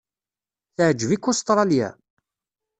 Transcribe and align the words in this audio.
Teɛjeb-ik 0.75 1.23
Ustṛalya? 1.31 1.89